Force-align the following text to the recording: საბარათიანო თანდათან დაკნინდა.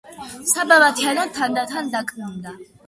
საბარათიანო 0.51 1.27
თანდათან 1.39 1.97
დაკნინდა. 1.97 2.61